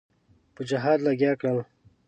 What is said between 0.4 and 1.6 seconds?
په جهاد لګیا کړل.